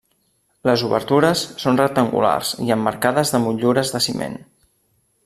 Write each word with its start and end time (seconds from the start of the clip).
Les 0.67 0.83
obertures 0.87 1.43
són 1.65 1.77
rectangulars 1.81 2.55
i 2.69 2.75
emmarcades 2.79 3.35
de 3.37 3.45
motllures 3.47 3.93
de 3.97 4.03
ciment. 4.09 4.39